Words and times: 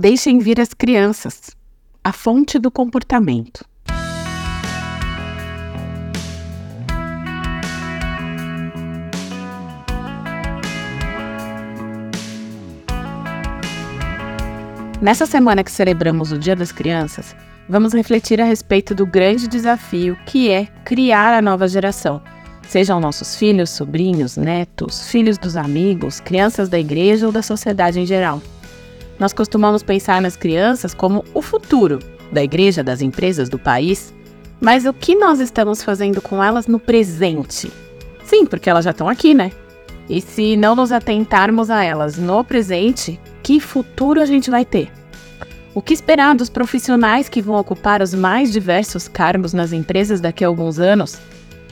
Deixem 0.00 0.38
vir 0.38 0.60
as 0.60 0.72
crianças, 0.72 1.56
a 2.04 2.12
fonte 2.12 2.56
do 2.56 2.70
comportamento. 2.70 3.64
Nessa 15.02 15.26
semana 15.26 15.64
que 15.64 15.72
celebramos 15.72 16.30
o 16.30 16.38
Dia 16.38 16.54
das 16.54 16.70
Crianças, 16.70 17.34
vamos 17.68 17.92
refletir 17.92 18.40
a 18.40 18.44
respeito 18.44 18.94
do 18.94 19.04
grande 19.04 19.48
desafio 19.48 20.16
que 20.26 20.48
é 20.48 20.66
criar 20.84 21.34
a 21.34 21.42
nova 21.42 21.66
geração. 21.66 22.22
Sejam 22.68 23.00
nossos 23.00 23.34
filhos, 23.34 23.70
sobrinhos, 23.70 24.36
netos, 24.36 25.10
filhos 25.10 25.36
dos 25.36 25.56
amigos, 25.56 26.20
crianças 26.20 26.68
da 26.68 26.78
igreja 26.78 27.26
ou 27.26 27.32
da 27.32 27.42
sociedade 27.42 27.98
em 27.98 28.06
geral. 28.06 28.40
Nós 29.18 29.32
costumamos 29.32 29.82
pensar 29.82 30.22
nas 30.22 30.36
crianças 30.36 30.94
como 30.94 31.24
o 31.34 31.42
futuro 31.42 31.98
da 32.30 32.42
igreja, 32.42 32.82
das 32.84 33.02
empresas, 33.02 33.48
do 33.48 33.58
país, 33.58 34.14
mas 34.60 34.84
o 34.86 34.92
que 34.92 35.14
nós 35.14 35.40
estamos 35.40 35.82
fazendo 35.82 36.20
com 36.20 36.42
elas 36.42 36.66
no 36.66 36.78
presente? 36.78 37.70
Sim, 38.24 38.44
porque 38.44 38.68
elas 38.68 38.84
já 38.84 38.90
estão 38.90 39.08
aqui, 39.08 39.34
né? 39.34 39.50
E 40.08 40.20
se 40.20 40.56
não 40.56 40.74
nos 40.74 40.92
atentarmos 40.92 41.70
a 41.70 41.82
elas 41.82 42.16
no 42.16 42.42
presente, 42.42 43.20
que 43.42 43.60
futuro 43.60 44.20
a 44.20 44.26
gente 44.26 44.50
vai 44.50 44.64
ter? 44.64 44.90
O 45.74 45.82
que 45.82 45.94
esperar 45.94 46.34
dos 46.34 46.48
profissionais 46.48 47.28
que 47.28 47.42
vão 47.42 47.56
ocupar 47.56 48.02
os 48.02 48.14
mais 48.14 48.52
diversos 48.52 49.06
cargos 49.06 49.52
nas 49.52 49.72
empresas 49.72 50.20
daqui 50.20 50.44
a 50.44 50.48
alguns 50.48 50.78
anos? 50.78 51.18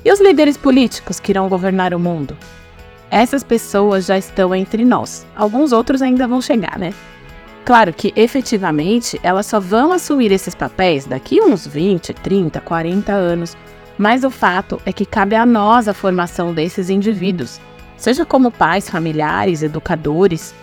E 0.05 0.13
os 0.13 0.21
líderes 0.21 0.57
políticos 0.57 1.19
que 1.19 1.33
irão 1.33 1.49
governar 1.49 1.93
o 1.93 1.99
mundo? 1.99 2.37
Essas 3.11 3.43
pessoas 3.43 4.07
já 4.07 4.17
estão 4.17 4.55
entre 4.55 4.85
nós. 4.85 5.27
Alguns 5.35 5.73
outros 5.73 6.03
ainda 6.03 6.29
vão 6.29 6.41
chegar, 6.41 6.79
né? 6.79 6.93
Claro 7.67 7.93
que 7.93 8.13
efetivamente 8.15 9.19
elas 9.25 9.47
só 9.47 9.59
vão 9.59 9.91
assumir 9.91 10.31
esses 10.31 10.55
papéis 10.55 11.05
daqui 11.05 11.41
uns 11.41 11.67
20, 11.67 12.15
30, 12.15 12.61
40 12.61 13.13
anos. 13.13 13.57
Mas 13.99 14.23
o 14.23 14.31
fato 14.31 14.81
é 14.87 14.93
que 14.93 15.05
cabe 15.05 15.35
a 15.35 15.45
nós 15.45 15.89
a 15.89 15.95
formação 15.95 16.55
desses 16.55 16.89
indivíduos, 16.91 17.61
seja 17.97 18.25
como 18.25 18.53
pais, 18.53 18.89
familiares, 18.89 19.65
educadores. 19.65 20.55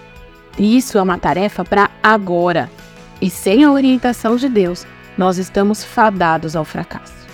Isso 0.57 0.97
é 0.97 1.01
uma 1.01 1.17
tarefa 1.17 1.65
para 1.65 1.89
agora. 2.01 2.71
E 3.21 3.29
sem 3.29 3.65
a 3.65 3.71
orientação 3.73 4.37
de 4.37 4.47
Deus, 4.47 4.87
nós 5.17 5.37
estamos 5.37 5.83
fadados 5.83 6.55
ao 6.55 6.63
fracasso. 6.63 7.27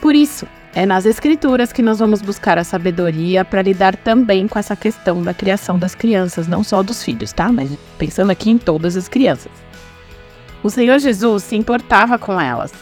Por 0.00 0.16
isso, 0.16 0.44
é 0.74 0.84
nas 0.84 1.06
Escrituras 1.06 1.72
que 1.72 1.82
nós 1.82 1.98
vamos 1.98 2.20
buscar 2.20 2.58
a 2.58 2.64
sabedoria 2.64 3.44
para 3.44 3.62
lidar 3.62 3.96
também 3.96 4.46
com 4.46 4.58
essa 4.58 4.76
questão 4.76 5.22
da 5.22 5.32
criação 5.32 5.78
das 5.78 5.94
crianças, 5.94 6.46
não 6.46 6.62
só 6.62 6.82
dos 6.82 7.02
filhos, 7.02 7.32
tá? 7.32 7.50
Mas 7.50 7.70
pensando 7.98 8.30
aqui 8.30 8.50
em 8.50 8.58
todas 8.58 8.96
as 8.96 9.08
crianças. 9.08 9.50
O 10.62 10.70
Senhor 10.70 10.98
Jesus 10.98 11.44
se 11.44 11.56
importava 11.56 12.18
com 12.18 12.40
elas, 12.40 12.72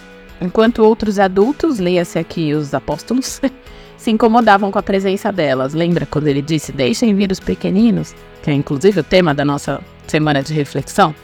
enquanto 0.41 0.83
outros 0.83 1.19
adultos, 1.19 1.79
leia-se 1.79 2.19
aqui 2.19 2.55
os 2.55 2.75
apóstolos, 2.75 3.41
se 3.97 4.11
incomodavam 4.11 4.71
com 4.71 4.79
a 4.79 4.83
presença 4.83 5.31
delas. 5.31 5.75
Lembra 5.75 6.07
quando 6.07 6.27
ele 6.27 6.43
disse: 6.43 6.73
Deixem 6.73 7.15
vir 7.15 7.31
os 7.31 7.41
pequeninos? 7.41 8.15
Que 8.43 8.51
é 8.51 8.55
inclusive 8.55 9.01
o 9.01 9.05
tema 9.05 9.35
da 9.35 9.45
nossa 9.45 9.81
semana 10.07 10.43
de 10.43 10.53
reflexão. 10.53 11.15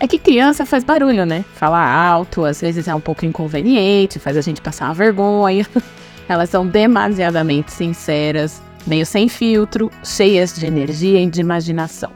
É 0.00 0.08
que 0.08 0.18
criança 0.18 0.66
faz 0.66 0.82
barulho, 0.82 1.24
né? 1.24 1.44
Fala 1.54 1.78
alto, 1.78 2.44
às 2.44 2.60
vezes 2.60 2.88
é 2.88 2.94
um 2.94 3.00
pouco 3.00 3.24
inconveniente, 3.24 4.18
faz 4.18 4.36
a 4.36 4.40
gente 4.40 4.60
passar 4.60 4.86
uma 4.86 4.94
vergonha. 4.94 5.66
Elas 6.28 6.50
são 6.50 6.66
demasiadamente 6.66 7.72
sinceras, 7.72 8.60
meio 8.86 9.06
sem 9.06 9.28
filtro, 9.28 9.90
cheias 10.02 10.54
de 10.54 10.66
energia 10.66 11.20
e 11.20 11.30
de 11.30 11.40
imaginação. 11.40 12.10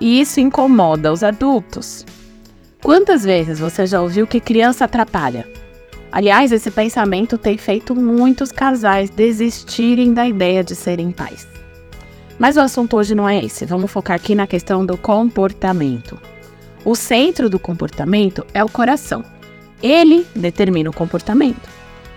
E 0.00 0.20
isso 0.20 0.40
incomoda 0.40 1.12
os 1.12 1.22
adultos. 1.22 2.04
Quantas 2.82 3.22
vezes 3.22 3.60
você 3.60 3.86
já 3.86 4.00
ouviu 4.02 4.26
que 4.26 4.40
criança 4.40 4.84
atrapalha? 4.84 5.46
Aliás, 6.10 6.50
esse 6.50 6.70
pensamento 6.70 7.38
tem 7.38 7.56
feito 7.56 7.94
muitos 7.94 8.50
casais 8.50 9.08
desistirem 9.08 10.12
da 10.12 10.26
ideia 10.26 10.64
de 10.64 10.74
serem 10.74 11.10
pais. 11.10 11.46
Mas 12.38 12.56
o 12.56 12.60
assunto 12.60 12.96
hoje 12.96 13.14
não 13.14 13.28
é 13.28 13.42
esse, 13.42 13.64
vamos 13.64 13.90
focar 13.90 14.16
aqui 14.16 14.34
na 14.34 14.46
questão 14.46 14.84
do 14.84 14.96
comportamento. 14.96 16.20
O 16.84 16.96
centro 16.96 17.48
do 17.48 17.60
comportamento 17.60 18.44
é 18.52 18.62
o 18.64 18.68
coração. 18.68 19.24
Ele 19.80 20.26
determina 20.34 20.90
o 20.90 20.92
comportamento. 20.92 21.68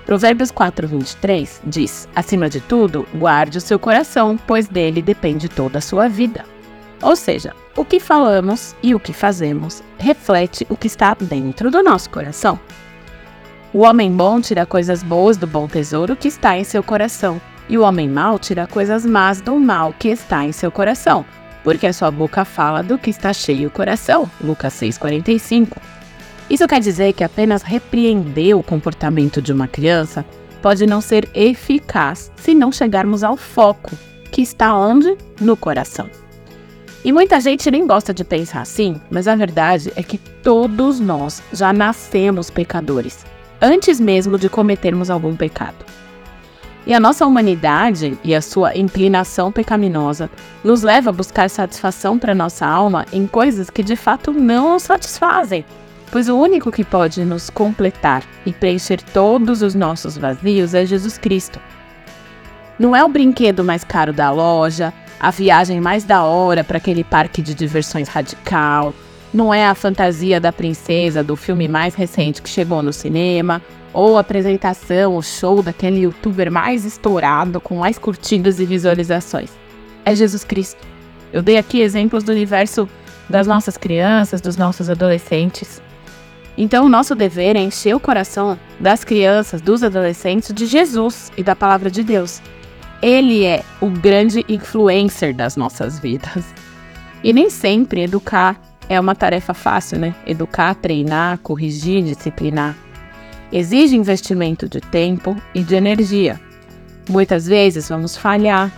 Provérbios 0.07 0.49
4, 0.49 0.87
23 0.87 1.61
diz: 1.65 2.09
Acima 2.15 2.49
de 2.49 2.59
tudo, 2.59 3.07
guarde 3.13 3.59
o 3.59 3.61
seu 3.61 3.77
coração, 3.77 4.37
pois 4.47 4.67
dele 4.67 5.03
depende 5.03 5.47
toda 5.47 5.77
a 5.77 5.81
sua 5.81 6.07
vida. 6.07 6.45
Ou 7.01 7.15
seja, 7.15 7.53
o 7.75 7.85
que 7.85 7.99
falamos 7.99 8.75
e 8.81 8.95
o 8.95 8.99
que 8.99 9.13
fazemos 9.13 9.83
reflete 9.99 10.65
o 10.67 10.75
que 10.75 10.87
está 10.87 11.15
dentro 11.19 11.69
do 11.69 11.83
nosso 11.83 12.09
coração. 12.09 12.59
O 13.71 13.79
homem 13.79 14.11
bom 14.11 14.41
tira 14.41 14.65
coisas 14.65 15.03
boas 15.03 15.37
do 15.37 15.45
bom 15.45 15.67
tesouro 15.67 16.15
que 16.15 16.27
está 16.27 16.57
em 16.57 16.63
seu 16.63 16.81
coração, 16.81 17.39
e 17.69 17.77
o 17.77 17.81
homem 17.81 18.09
mau 18.09 18.39
tira 18.39 18.65
coisas 18.65 19.05
más 19.05 19.41
do 19.41 19.59
mal 19.59 19.93
que 19.93 20.07
está 20.07 20.43
em 20.43 20.51
seu 20.51 20.71
coração 20.71 21.23
porque 21.65 21.87
a 21.87 21.93
sua 21.93 22.11
boca 22.11 22.45
fala 22.45 22.83
do 22.83 22.95
que 22.95 23.09
está 23.09 23.33
cheio 23.33 23.69
o 23.69 23.71
coração. 23.71 24.29
Lucas 24.39 24.71
6,45. 24.75 25.75
Isso 26.47 26.67
quer 26.67 26.79
dizer 26.79 27.11
que 27.13 27.23
apenas 27.23 27.63
repreender 27.63 28.55
o 28.55 28.61
comportamento 28.61 29.41
de 29.41 29.51
uma 29.51 29.67
criança 29.67 30.23
pode 30.61 30.85
não 30.85 31.01
ser 31.01 31.27
eficaz 31.33 32.31
se 32.35 32.53
não 32.53 32.71
chegarmos 32.71 33.23
ao 33.23 33.35
foco, 33.35 33.91
que 34.31 34.43
está 34.43 34.75
onde? 34.77 35.17
No 35.41 35.57
coração. 35.57 36.07
E 37.03 37.11
muita 37.11 37.39
gente 37.39 37.69
nem 37.71 37.87
gosta 37.87 38.13
de 38.13 38.23
pensar 38.23 38.61
assim, 38.61 39.01
mas 39.09 39.27
a 39.27 39.35
verdade 39.35 39.91
é 39.95 40.03
que 40.03 40.19
todos 40.19 40.99
nós 40.99 41.41
já 41.51 41.73
nascemos 41.73 42.51
pecadores, 42.51 43.25
antes 43.59 43.99
mesmo 43.99 44.37
de 44.37 44.49
cometermos 44.49 45.09
algum 45.09 45.35
pecado. 45.35 45.83
E 46.87 46.93
a 46.93 46.99
nossa 46.99 47.25
humanidade 47.25 48.17
e 48.23 48.35
a 48.35 48.41
sua 48.41 48.77
inclinação 48.77 49.51
pecaminosa 49.51 50.29
nos 50.63 50.83
leva 50.83 51.09
a 51.09 51.13
buscar 51.13 51.49
satisfação 51.49 52.19
para 52.19 52.35
nossa 52.35 52.65
alma 52.65 53.05
em 53.11 53.25
coisas 53.25 53.71
que 53.71 53.81
de 53.81 53.95
fato 53.95 54.31
não 54.31 54.77
satisfazem, 54.77 55.65
pois 56.11 56.29
o 56.29 56.37
único 56.37 56.71
que 56.71 56.83
pode 56.83 57.25
nos 57.25 57.49
completar 57.49 58.23
e 58.45 58.53
preencher 58.53 59.01
todos 59.01 59.63
os 59.63 59.73
nossos 59.73 60.15
vazios 60.15 60.75
é 60.75 60.85
Jesus 60.85 61.17
Cristo. 61.17 61.59
Não 62.77 62.95
é 62.95 63.03
o 63.03 63.09
brinquedo 63.09 63.63
mais 63.63 63.83
caro 63.83 64.13
da 64.13 64.29
loja, 64.29 64.93
a 65.19 65.31
viagem 65.31 65.81
mais 65.81 66.03
da 66.03 66.23
hora 66.23 66.63
para 66.63 66.77
aquele 66.77 67.03
parque 67.03 67.41
de 67.41 67.55
diversões 67.55 68.09
radical, 68.09 68.93
não 69.33 69.53
é 69.53 69.65
a 69.65 69.73
fantasia 69.73 70.39
da 70.39 70.53
princesa 70.53 71.23
do 71.23 71.35
filme 71.35 71.67
mais 71.67 71.95
recente 71.95 72.41
que 72.41 72.49
chegou 72.49 72.83
no 72.83 72.93
cinema, 72.93 73.61
ou 73.95 74.17
apresentação, 74.17 75.15
o 75.15 75.23
show 75.23 75.63
daquele 75.63 76.01
youtuber 76.01 76.51
mais 76.51 76.83
estourado, 76.83 77.61
com 77.61 77.77
mais 77.77 77.97
curtidas 77.97 78.59
e 78.59 78.65
visualizações. 78.65 79.49
É 80.03 80.13
Jesus 80.13 80.43
Cristo. 80.43 80.85
Eu 81.31 81.41
dei 81.41 81.57
aqui 81.57 81.79
exemplos 81.79 82.21
do 82.21 82.33
universo 82.33 82.89
das 83.29 83.47
nossas 83.47 83.77
crianças, 83.77 84.41
dos 84.41 84.57
nossos 84.57 84.89
adolescentes. 84.89 85.81
Então, 86.57 86.85
o 86.85 86.89
nosso 86.89 87.15
dever 87.15 87.55
é 87.55 87.61
encher 87.61 87.95
o 87.95 87.99
coração 87.99 88.59
das 88.81 89.05
crianças, 89.05 89.61
dos 89.61 89.81
adolescentes, 89.81 90.53
de 90.53 90.65
Jesus 90.65 91.31
e 91.37 91.41
da 91.41 91.55
palavra 91.55 91.89
de 91.89 92.03
Deus. 92.03 92.41
Ele 93.01 93.45
é 93.45 93.63
o 93.79 93.89
grande 93.89 94.45
influencer 94.49 95.33
das 95.33 95.55
nossas 95.55 95.99
vidas. 95.99 96.43
E 97.23 97.31
nem 97.31 97.49
sempre 97.49 98.01
educar 98.01 98.59
é 98.89 98.99
uma 98.99 99.15
tarefa 99.15 99.53
fácil, 99.53 99.99
né? 99.99 100.13
Educar, 100.27 100.75
treinar, 100.75 101.37
corrigir, 101.39 102.03
disciplinar 102.03 102.75
exige 103.51 103.95
investimento 103.95 104.67
de 104.67 104.79
tempo 104.81 105.35
e 105.53 105.63
de 105.63 105.75
energia. 105.75 106.39
Muitas 107.09 107.47
vezes 107.47 107.89
vamos 107.89 108.17
falhar, 108.17 108.71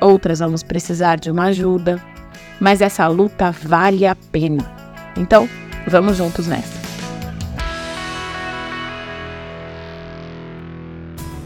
outras 0.00 0.38
vamos 0.38 0.62
precisar 0.62 1.18
de 1.18 1.30
uma 1.30 1.44
ajuda, 1.44 2.02
mas 2.60 2.80
essa 2.80 3.06
luta 3.08 3.50
vale 3.50 4.06
a 4.06 4.14
pena. 4.14 4.64
Então, 5.16 5.48
vamos 5.86 6.16
juntos 6.16 6.46
nessa. 6.46 6.80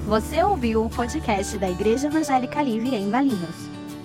Você 0.07 0.43
ouviu 0.43 0.85
o 0.85 0.91
podcast 0.91 1.59
da 1.59 1.69
Igreja 1.69 2.07
Evangélica 2.07 2.63
Livre 2.63 2.95
em 2.95 3.11
Valinhos. 3.11 3.57